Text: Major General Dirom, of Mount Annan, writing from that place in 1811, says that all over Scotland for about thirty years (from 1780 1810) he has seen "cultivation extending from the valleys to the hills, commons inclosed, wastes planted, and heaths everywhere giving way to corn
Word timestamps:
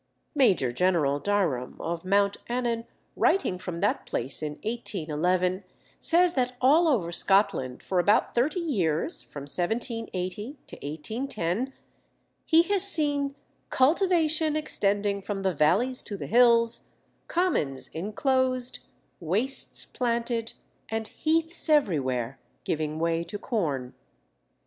Major 0.33 0.71
General 0.71 1.19
Dirom, 1.21 1.79
of 1.79 2.03
Mount 2.03 2.37
Annan, 2.47 2.87
writing 3.15 3.59
from 3.59 3.81
that 3.81 4.07
place 4.07 4.41
in 4.41 4.53
1811, 4.63 5.63
says 5.99 6.33
that 6.33 6.55
all 6.59 6.87
over 6.87 7.11
Scotland 7.11 7.83
for 7.83 7.99
about 7.99 8.33
thirty 8.33 8.59
years 8.59 9.21
(from 9.21 9.43
1780 9.43 10.43
1810) 10.71 11.71
he 12.47 12.63
has 12.63 12.81
seen 12.83 13.35
"cultivation 13.69 14.55
extending 14.55 15.21
from 15.21 15.43
the 15.43 15.53
valleys 15.53 16.01
to 16.01 16.17
the 16.17 16.25
hills, 16.25 16.89
commons 17.27 17.87
inclosed, 17.89 18.79
wastes 19.19 19.85
planted, 19.85 20.53
and 20.89 21.09
heaths 21.09 21.69
everywhere 21.69 22.39
giving 22.65 22.97
way 22.97 23.23
to 23.23 23.37
corn 23.37 23.93